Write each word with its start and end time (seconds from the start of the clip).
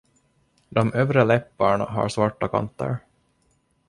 De 0.69 0.91
övre 0.95 1.23
läpparna 1.25 1.83
har 1.85 2.09
svarta 2.09 2.47
kanter. 2.47 2.97